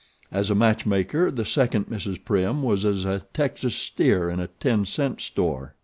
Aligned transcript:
As 0.31 0.49
a 0.49 0.55
matchmaker 0.55 1.29
the 1.29 1.45
second 1.45 1.85
Mrs. 1.85 2.25
Prim 2.25 2.63
was 2.63 2.85
as 2.85 3.05
a 3.05 3.19
Texas 3.35 3.75
steer 3.75 4.31
in 4.31 4.39
a 4.39 4.47
ten 4.47 4.83
cent 4.83 5.21
store. 5.21 5.75